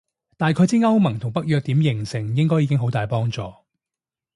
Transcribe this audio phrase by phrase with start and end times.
[0.35, 3.41] 大概知歐盟同北約點形成應該已經好大幫助